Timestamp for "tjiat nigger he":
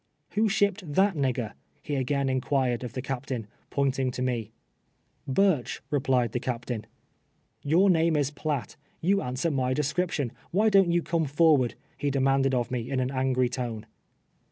0.93-1.93